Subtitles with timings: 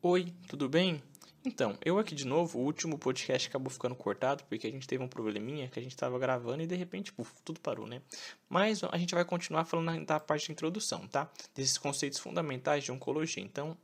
[0.00, 1.02] Oi, tudo bem?
[1.44, 5.02] Então, eu aqui de novo, o último podcast acabou ficando cortado porque a gente teve
[5.02, 8.00] um probleminha que a gente estava gravando e de repente, puf, tudo parou, né?
[8.48, 11.28] Mas a gente vai continuar falando da parte de introdução, tá?
[11.52, 13.42] Desses conceitos fundamentais de oncologia.
[13.42, 13.76] Então,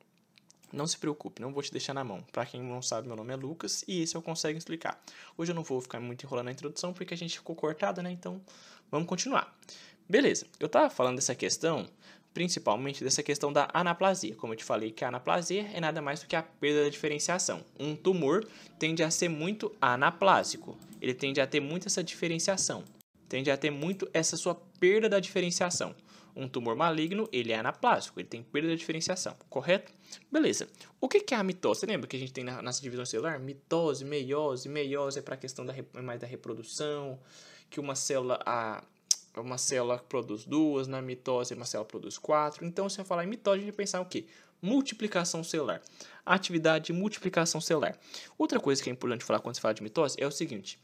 [0.72, 2.22] não se preocupe, não vou te deixar na mão.
[2.30, 5.02] Para quem não sabe, meu nome é Lucas e esse eu consigo explicar.
[5.36, 8.12] Hoje eu não vou ficar muito enrolando na introdução porque a gente ficou cortado, né?
[8.12, 8.40] Então,
[8.88, 9.52] vamos continuar.
[10.08, 11.88] Beleza, eu estava falando dessa questão
[12.34, 14.34] principalmente dessa questão da anaplasia.
[14.34, 16.88] Como eu te falei, que a anaplasia é nada mais do que a perda da
[16.90, 17.64] diferenciação.
[17.78, 18.44] Um tumor
[18.78, 22.84] tende a ser muito anaplásico, ele tende a ter muito essa diferenciação,
[23.28, 25.94] tende a ter muito essa sua perda da diferenciação.
[26.36, 29.92] Um tumor maligno, ele é anaplásico, ele tem perda da diferenciação, correto?
[30.32, 30.66] Beleza.
[31.00, 31.80] O que é a mitose?
[31.80, 33.38] Você lembra que a gente tem na nossa divisão celular?
[33.38, 37.20] Mitose, meiose, meiose é para a questão da, mais da reprodução,
[37.70, 38.82] que uma célula, a,
[39.42, 42.64] uma célula produz duas, na mitose uma célula produz quatro.
[42.64, 44.26] Então, se eu falar em mitose, a gente pensar o quê?
[44.62, 45.82] Multiplicação celular.
[46.24, 47.98] Atividade de multiplicação celular.
[48.38, 50.78] Outra coisa que é importante falar quando se fala de mitose é o seguinte: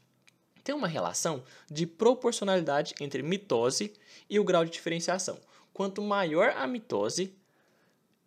[0.63, 3.93] tem uma relação de proporcionalidade entre mitose
[4.29, 5.39] e o grau de diferenciação.
[5.73, 7.33] Quanto maior a mitose,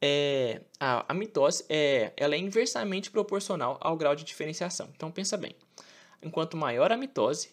[0.00, 4.88] é, a, a mitose é, ela é inversamente proporcional ao grau de diferenciação.
[4.94, 5.54] Então pensa bem.
[6.22, 7.50] Enquanto maior a mitose,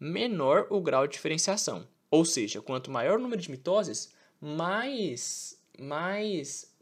[0.00, 1.86] menor o grau de diferenciação.
[2.14, 6.72] Ou seja, quanto maior o número de mitoses, mais, mais,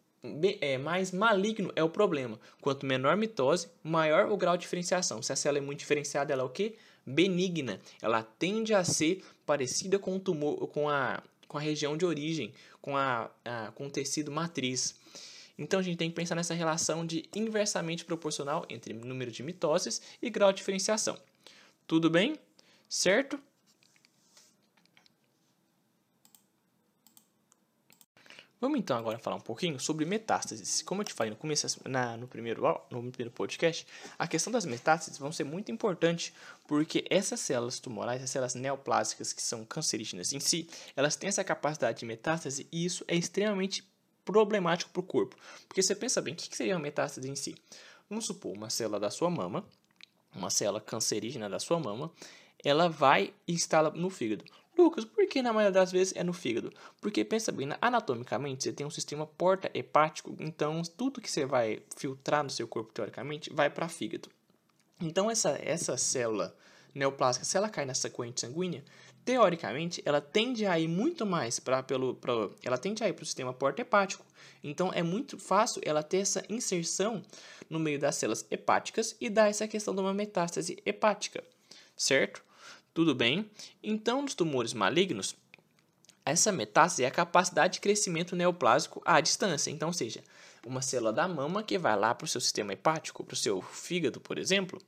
[0.60, 2.38] é, mais maligno é o problema.
[2.60, 5.22] Quanto menor a mitose, maior o grau de diferenciação.
[5.22, 6.74] Se a célula é muito diferenciada, ela é o quê?
[7.06, 7.80] Benigna.
[8.02, 12.52] Ela tende a ser parecida com o tumor, com a, com a região de origem,
[12.82, 14.94] com, a, a, com o tecido matriz.
[15.56, 20.02] Então a gente tem que pensar nessa relação de inversamente proporcional entre número de mitoses
[20.20, 21.16] e grau de diferenciação.
[21.86, 22.36] Tudo bem?
[22.86, 23.40] Certo?
[28.62, 30.82] Vamos então agora falar um pouquinho sobre metástases.
[30.82, 33.84] Como eu te falei no começo, na, no, primeiro, no primeiro podcast,
[34.16, 36.32] a questão das metástases vão ser muito importante
[36.68, 41.42] porque essas células tumorais, essas células neoplásicas que são cancerígenas em si, elas têm essa
[41.42, 43.84] capacidade de metástase e isso é extremamente
[44.24, 45.34] problemático para o corpo.
[45.66, 47.56] Porque você pensa bem, o que seria uma metástase em si?
[48.08, 49.66] Vamos supor uma célula da sua mama,
[50.32, 52.12] uma célula cancerígena da sua mama,
[52.64, 54.44] ela vai e instala no fígado.
[54.76, 56.72] Lucas, por que na maioria das vezes é no fígado?
[57.00, 62.42] Porque pensa bem, anatomicamente você tem um sistema porta-hepático, então tudo que você vai filtrar
[62.42, 64.30] no seu corpo teoricamente vai para fígado.
[65.00, 66.56] Então essa essa célula
[66.94, 68.84] neoplásica, se ela cai nessa corrente sanguínea,
[69.24, 73.22] teoricamente ela tende a ir muito mais para pelo pra, ela tende a ir para
[73.22, 74.24] o sistema porta-hepático.
[74.64, 77.22] Então é muito fácil ela ter essa inserção
[77.68, 81.44] no meio das células hepáticas e dar essa questão de uma metástase hepática,
[81.96, 82.42] certo?
[82.94, 83.50] Tudo bem?
[83.82, 85.34] Então, nos tumores malignos,
[86.24, 89.70] essa metástase é a capacidade de crescimento neoplásico à distância.
[89.70, 90.22] Então, ou seja,
[90.66, 93.62] uma célula da mama que vai lá para o seu sistema hepático, para o seu
[93.62, 94.80] fígado, por exemplo,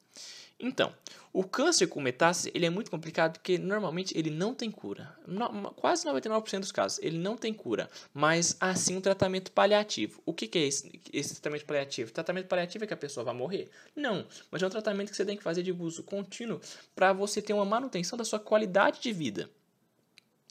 [0.67, 0.95] então,
[1.31, 5.15] o câncer com metástase ele é muito complicado porque normalmente ele não tem cura.
[5.27, 10.23] No, quase 99% dos casos ele não tem cura, mas assim um tratamento paliativo.
[10.25, 12.13] O que, que é esse, esse, tratamento paliativo?
[12.13, 13.71] Tratamento paliativo é que a pessoa vai morrer?
[13.95, 16.63] Não, mas é um tratamento que você tem que fazer de uso contínuo
[16.95, 19.51] para você ter uma manutenção da sua qualidade de vida.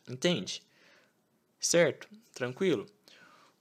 [0.07, 0.62] Entende?
[1.59, 2.07] Certo?
[2.35, 2.85] Tranquilo?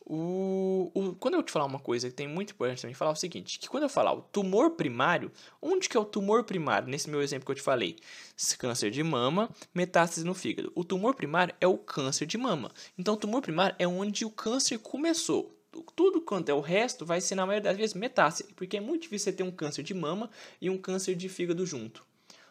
[0.04, 3.14] O, o, quando eu te falar uma coisa que tem muito importante também falar é
[3.14, 5.30] o seguinte, que quando eu falar o tumor primário,
[5.60, 6.88] onde que é o tumor primário?
[6.88, 7.96] Nesse meu exemplo que eu te falei,
[8.58, 10.72] câncer de mama, metástase no fígado.
[10.74, 12.70] O tumor primário é o câncer de mama.
[12.98, 15.56] Então, o tumor primário é onde o câncer começou.
[15.96, 19.02] Tudo quanto é o resto vai ser, na maioria das vezes, metástase, porque é muito
[19.02, 20.28] difícil você ter um câncer de mama
[20.60, 22.04] e um câncer de fígado junto.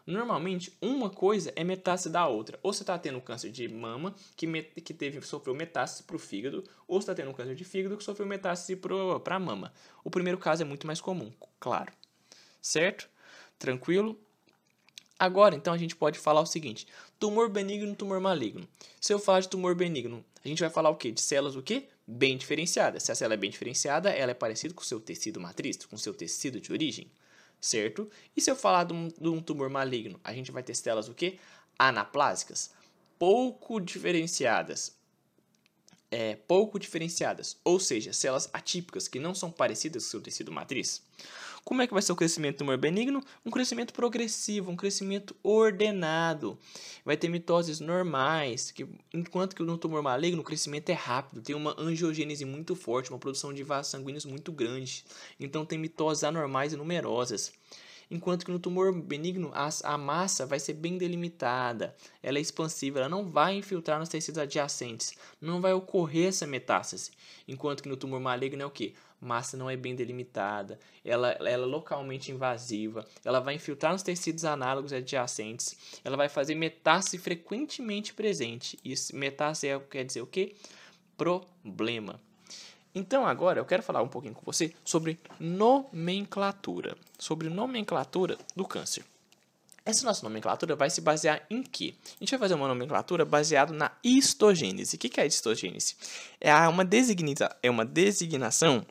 [0.05, 2.59] Normalmente, uma coisa é metástase da outra.
[2.63, 4.47] Ou você está tendo câncer de mama, que,
[4.81, 8.03] que teve, sofreu metástase para o fígado, ou você está tendo câncer de fígado que
[8.03, 9.73] sofreu metástase para a mama.
[10.03, 11.91] O primeiro caso é muito mais comum, claro.
[12.61, 13.09] Certo?
[13.57, 14.19] Tranquilo?
[15.17, 16.87] Agora, então, a gente pode falar o seguinte:
[17.19, 18.67] tumor benigno, tumor maligno.
[18.99, 21.11] Se eu falar de tumor benigno, a gente vai falar o quê?
[21.11, 21.87] De células o quê?
[22.07, 23.03] Bem diferenciadas.
[23.03, 25.95] Se a célula é bem diferenciada, ela é parecida com o seu tecido matriz, com
[25.95, 27.11] o seu tecido de origem
[27.61, 28.09] certo?
[28.35, 31.07] E se eu falar de um, de um tumor maligno, a gente vai ter células
[31.07, 31.37] o quê?
[31.77, 32.71] Anaplásicas,
[33.19, 34.99] pouco diferenciadas.
[36.13, 41.01] É, pouco diferenciadas, ou seja, células atípicas que não são parecidas com seu tecido matriz.
[41.63, 43.23] Como é que vai ser o crescimento do tumor benigno?
[43.45, 46.57] Um crescimento progressivo, um crescimento ordenado.
[47.05, 51.55] Vai ter mitoses normais, que, enquanto que no tumor maligno o crescimento é rápido, tem
[51.55, 55.05] uma angiogênese muito forte, uma produção de vasos sanguíneos muito grande.
[55.39, 57.53] Então tem mitoses anormais e numerosas
[58.11, 62.99] enquanto que no tumor benigno a, a, massa vai ser bem delimitada, ela é expansiva,
[62.99, 67.11] ela não vai infiltrar nos tecidos adjacentes, não vai ocorrer essa metástase,
[67.47, 68.93] enquanto que no tumor maligno é o que?
[69.21, 74.43] Massa não é bem delimitada, ela, ela é localmente invasiva, ela vai infiltrar nos tecidos
[74.43, 78.79] análogos adjacentes, ela vai fazer metástase frequentemente presente.
[78.83, 80.55] E metástase é, quer dizer o quê?
[81.15, 82.19] Problema.
[82.93, 89.05] Então agora eu quero falar um pouquinho com você sobre nomenclatura, sobre nomenclatura do câncer.
[89.83, 91.95] Essa nossa nomenclatura vai se basear em quê?
[92.05, 94.95] A gente vai fazer uma nomenclatura baseada na histogênese.
[94.95, 95.95] O que é a histogênese?
[96.39, 98.85] É uma, designa, é uma designação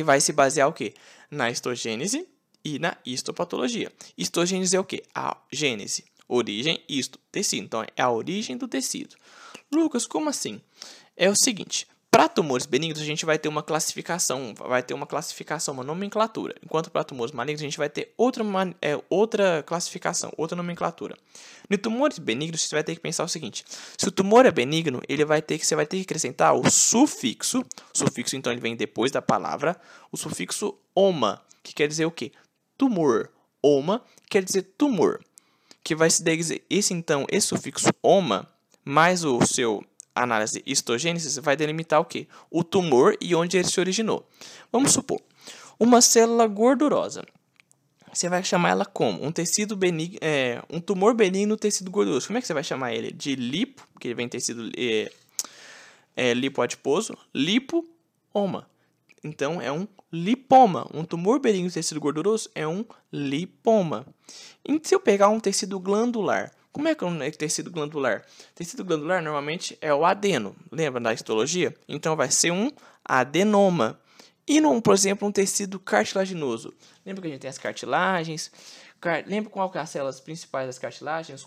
[0.00, 0.94] que vai se basear o quê?
[1.30, 2.26] Na histogênese
[2.64, 3.92] e na histopatologia.
[4.16, 5.02] Histogênese é o quê?
[5.14, 7.64] A gênese, origem, histo, tecido.
[7.64, 9.14] Então, é a origem do tecido.
[9.70, 10.58] Lucas, como assim?
[11.14, 15.06] É o seguinte, para tumores benignos, a gente vai ter uma classificação, vai ter uma
[15.06, 16.56] classificação, uma nomenclatura.
[16.62, 18.44] Enquanto para tumores malignos, a gente vai ter outra,
[18.82, 21.16] é, outra classificação, outra nomenclatura.
[21.68, 23.64] No tumores benignos, você vai ter que pensar o seguinte:
[23.96, 26.68] se o tumor é benigno, ele vai ter que você vai ter que acrescentar o
[26.68, 27.64] sufixo.
[27.92, 29.80] Sufixo, então, ele vem depois da palavra,
[30.10, 32.32] o sufixo oma, que quer dizer o quê?
[32.76, 33.30] Tumor.
[33.62, 35.20] Oma quer dizer tumor,
[35.84, 38.48] que vai se dizer esse então, esse sufixo oma
[38.84, 39.84] mais o seu
[40.14, 42.28] análise histogênese vai delimitar o que?
[42.50, 44.26] O tumor e onde ele se originou.
[44.72, 45.20] Vamos supor,
[45.78, 47.24] uma célula gordurosa.
[48.12, 49.24] Você vai chamar ela como?
[49.24, 52.26] Um tecido benigno, é, um tumor benigno no tecido gorduroso.
[52.26, 53.12] Como é que você vai chamar ele?
[53.12, 55.12] De lipo, que ele vem tecido é,
[56.16, 58.68] é, lipoadiposo, lipooma.
[59.22, 60.88] Então é um lipoma.
[60.92, 64.04] Um tumor benigno no tecido gorduroso é um lipoma.
[64.68, 68.24] E se eu pegar um tecido glandular, como é que é um tecido glandular?
[68.54, 70.54] Tecido glandular normalmente é o adeno.
[70.70, 71.74] Lembra da histologia?
[71.88, 72.70] Então vai ser um
[73.04, 74.00] adenoma.
[74.46, 76.74] E, num, por exemplo, um tecido cartilaginoso.
[77.06, 78.50] Lembra que a gente tem as cartilagens?
[79.26, 81.46] Lembra qual que é as células principais das cartilagens?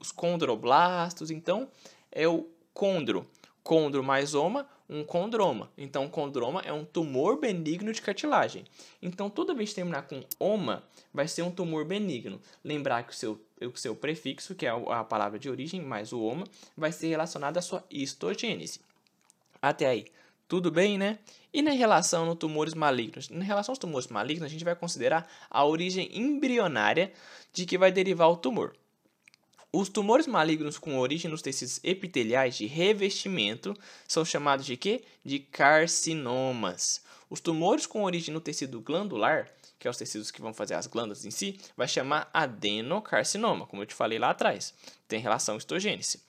[0.00, 1.30] Os condroblastos.
[1.30, 1.68] Então,
[2.10, 3.26] é o condro.
[3.62, 5.70] Condro mais oma, um condroma.
[5.78, 8.64] Então, condroma é um tumor benigno de cartilagem.
[9.00, 10.84] Então, toda vez que terminar com oma,
[11.14, 12.40] vai ser um tumor benigno.
[12.64, 16.20] Lembrar que o seu, o seu prefixo, que é a palavra de origem, mais o
[16.20, 18.80] oma, vai ser relacionado à sua histogênese.
[19.62, 20.06] Até aí,
[20.48, 21.18] tudo bem, né?
[21.52, 23.30] E na relação no tumores malignos?
[23.30, 27.12] Em relação aos tumores malignos, a gente vai considerar a origem embrionária
[27.52, 28.76] de que vai derivar o tumor.
[29.72, 33.74] Os tumores malignos com origem nos tecidos epiteliais de revestimento
[34.06, 35.02] são chamados de quê?
[35.24, 37.02] De carcinomas.
[37.28, 40.86] Os tumores com origem no tecido glandular, que é os tecidos que vão fazer as
[40.86, 44.74] glândulas em si, vai chamar adenocarcinoma, como eu te falei lá atrás.
[45.08, 46.20] Tem relação histogênese,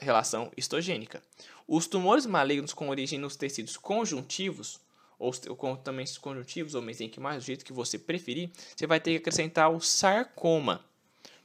[0.00, 1.22] relação histogênica.
[1.66, 4.80] Os tumores malignos com origem nos tecidos conjuntivos,
[5.18, 9.16] ou com também conjuntivos ou mesenquimais, do jeito que você preferir, você vai ter que
[9.16, 10.84] acrescentar o sarcoma.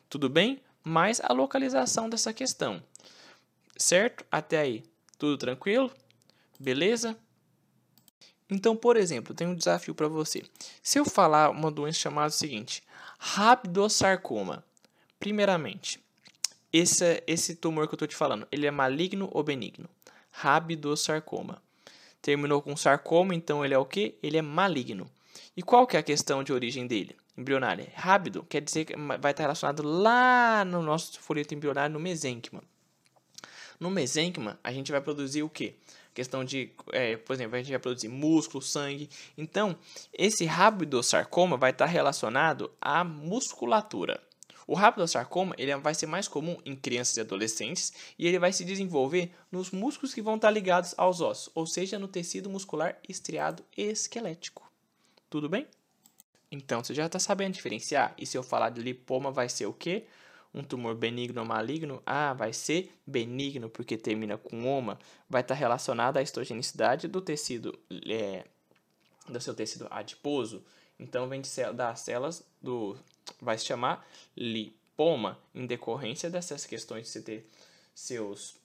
[0.08, 0.62] Tudo bem?
[0.84, 2.84] mais a localização dessa questão.
[3.78, 4.26] Certo?
[4.30, 4.84] Até aí,
[5.18, 5.92] tudo tranquilo?
[6.60, 7.18] Beleza?
[8.54, 10.44] Então, por exemplo, tem um desafio para você.
[10.84, 12.84] Se eu falar uma doença chamada o seguinte,
[13.18, 14.64] rabdosarcoma.
[15.20, 16.00] Primeiramente,
[16.72, 19.90] esse, esse tumor que eu estou te falando, ele é maligno ou benigno?
[20.32, 21.62] Rabdosarcoma.
[22.22, 24.16] Terminou com sarcoma, então ele é o que?
[24.22, 25.10] Ele é maligno.
[25.58, 27.16] E qual que é a questão de origem dele?
[27.36, 27.92] Embrionária.
[27.96, 32.64] Rápido quer dizer que vai estar relacionado lá no nosso folheto embrionário, no mesênquima.
[33.80, 35.76] No mesênquima, a gente vai produzir o quê?
[36.14, 39.10] Questão de, é, por exemplo, a gente vai produzir músculo, sangue.
[39.38, 39.76] Então,
[40.14, 44.22] esse rabidosarcoma vai estar relacionado à musculatura.
[44.66, 48.64] O rabidosarcoma ele vai ser mais comum em crianças e adolescentes e ele vai se
[48.64, 53.64] desenvolver nos músculos que vão estar ligados aos ossos, ou seja, no tecido muscular estriado
[53.76, 54.72] esquelético.
[55.30, 55.68] Tudo bem?
[56.52, 58.14] Então, você já está sabendo diferenciar.
[58.18, 60.06] E se eu falar de lipoma, vai ser o quê?
[60.54, 62.02] Um tumor benigno ou maligno?
[62.06, 65.00] Ah, vai ser benigno, porque termina com oma.
[65.30, 68.46] Vai estar tá relacionado à histogenicidade do tecido, é,
[69.28, 70.64] do seu tecido adiposo.
[71.00, 72.96] Então, vem de das células do...
[73.42, 74.06] Vai se chamar
[74.38, 77.50] lipoma, em decorrência dessas questões de você ter
[77.96, 78.56] seus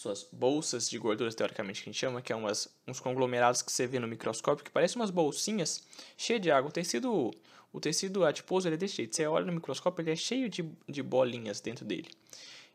[0.00, 3.70] suas bolsas de gorduras, teoricamente, que a gente chama, que é umas, uns conglomerados que
[3.70, 5.82] você vê no microscópio, que parecem umas bolsinhas
[6.16, 6.70] cheias de água.
[6.70, 7.30] O tecido,
[7.72, 9.14] o tecido adiposo ele é desse jeito.
[9.14, 12.08] Você olha no microscópio, ele é cheio de, de bolinhas dentro dele.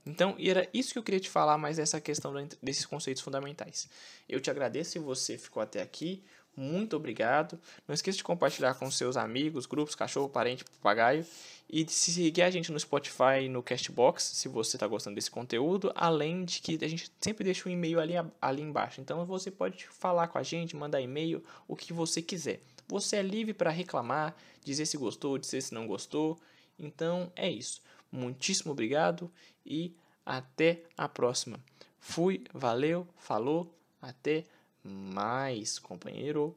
[0.06, 3.90] Então, era isso que eu queria te falar mais dessa questão desses conceitos fundamentais.
[4.30, 6.24] Eu te agradeço se você ficou até aqui.
[6.56, 7.60] Muito obrigado.
[7.88, 11.26] Não esqueça de compartilhar com seus amigos, grupos, cachorro, parente, papagaio.
[11.68, 15.32] E de seguir a gente no Spotify e no Castbox, se você está gostando desse
[15.32, 15.92] conteúdo.
[15.96, 19.02] Além de que a gente sempre deixa um e-mail ali, ali embaixo.
[19.02, 22.62] Então você pode falar com a gente, mandar e-mail, o que você quiser.
[22.88, 26.40] Você é livre para reclamar, dizer se gostou, dizer se não gostou.
[26.78, 27.82] Então é isso.
[28.12, 29.32] Muitíssimo obrigado
[29.66, 31.60] e até a próxima.
[32.00, 34.46] Fui, valeu, falou, até
[34.84, 36.54] mais companheiro